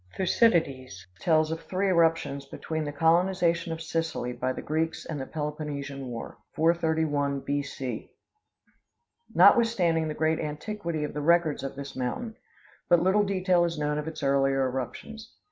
[0.17, 5.27] Thucydides tells of three eruptions between the colonization of Sicily by the Greeks and the
[5.27, 7.61] Peloponnesian war 431 B.
[7.61, 8.09] C.
[9.35, 12.35] Notwithstanding the great antiquity of the records of this mountain,
[12.89, 15.35] but little detail is known of its earlier eruptions.